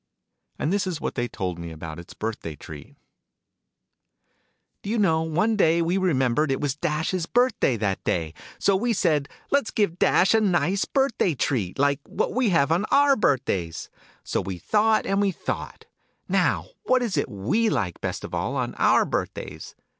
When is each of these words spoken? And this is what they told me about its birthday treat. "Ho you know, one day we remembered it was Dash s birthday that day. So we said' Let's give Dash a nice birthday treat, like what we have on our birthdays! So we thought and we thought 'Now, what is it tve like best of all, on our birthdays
And 0.57 0.73
this 0.73 0.87
is 0.87 0.99
what 0.99 1.13
they 1.13 1.27
told 1.27 1.59
me 1.59 1.69
about 1.71 1.99
its 1.99 2.15
birthday 2.15 2.55
treat. 2.55 2.95
"Ho 2.97 2.97
you 4.85 4.97
know, 4.97 5.21
one 5.21 5.55
day 5.55 5.79
we 5.79 5.95
remembered 5.95 6.49
it 6.51 6.59
was 6.59 6.75
Dash 6.75 7.13
s 7.13 7.27
birthday 7.27 7.77
that 7.77 8.03
day. 8.03 8.33
So 8.57 8.75
we 8.75 8.93
said' 8.93 9.29
Let's 9.51 9.69
give 9.69 9.99
Dash 9.99 10.33
a 10.33 10.41
nice 10.41 10.85
birthday 10.85 11.35
treat, 11.35 11.77
like 11.77 11.99
what 12.07 12.33
we 12.33 12.49
have 12.49 12.71
on 12.71 12.85
our 12.89 13.15
birthdays! 13.15 13.91
So 14.23 14.41
we 14.41 14.57
thought 14.57 15.05
and 15.05 15.21
we 15.21 15.29
thought 15.29 15.85
'Now, 16.27 16.69
what 16.85 17.03
is 17.03 17.15
it 17.15 17.29
tve 17.29 17.69
like 17.69 18.01
best 18.01 18.23
of 18.23 18.33
all, 18.33 18.55
on 18.55 18.73
our 18.79 19.05
birthdays 19.05 19.75